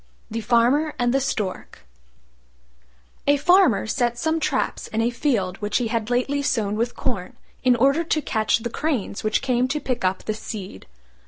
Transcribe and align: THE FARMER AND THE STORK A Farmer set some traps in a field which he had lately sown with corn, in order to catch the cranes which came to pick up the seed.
THE 0.31 0.41
FARMER 0.41 0.95
AND 0.97 1.13
THE 1.13 1.21
STORK 1.21 1.85
A 3.27 3.37
Farmer 3.37 3.85
set 3.85 4.17
some 4.17 4.39
traps 4.39 4.87
in 4.87 4.99
a 4.99 5.11
field 5.11 5.57
which 5.59 5.77
he 5.77 5.89
had 5.89 6.09
lately 6.09 6.41
sown 6.41 6.75
with 6.75 6.95
corn, 6.95 7.35
in 7.63 7.75
order 7.75 8.03
to 8.03 8.21
catch 8.23 8.57
the 8.57 8.71
cranes 8.71 9.23
which 9.23 9.43
came 9.43 9.67
to 9.67 9.79
pick 9.79 10.03
up 10.03 10.23
the 10.23 10.33
seed. 10.33 10.87